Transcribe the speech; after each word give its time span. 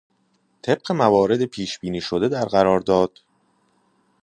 طبق 0.61 0.91
مواد 0.91 1.45
پیش 1.45 1.79
بینی 1.79 2.01
شده 2.01 2.27
در 2.27 2.45
قرارداد... 2.45 3.19